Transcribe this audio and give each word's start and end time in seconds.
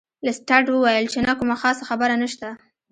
لیسټرډ 0.25 0.65
وویل 0.71 1.05
چې 1.13 1.19
نه 1.27 1.33
کومه 1.39 1.55
خاصه 1.61 1.83
خبره 1.89 2.13
نشته. 2.23 2.47